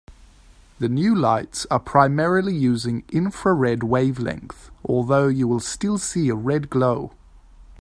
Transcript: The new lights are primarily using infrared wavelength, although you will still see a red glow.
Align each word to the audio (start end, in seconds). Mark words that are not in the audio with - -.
The 0.79 0.89
new 0.89 1.13
lights 1.13 1.67
are 1.69 1.79
primarily 1.79 2.55
using 2.55 3.03
infrared 3.09 3.83
wavelength, 3.83 4.71
although 4.83 5.27
you 5.27 5.47
will 5.47 5.59
still 5.59 5.99
see 5.99 6.27
a 6.29 6.33
red 6.33 6.71
glow. 6.71 7.11